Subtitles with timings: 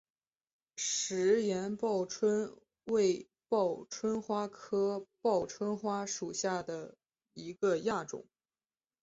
[0.77, 6.95] 石岩报春为报春花科报春花属下的
[7.35, 8.25] 一个亚种。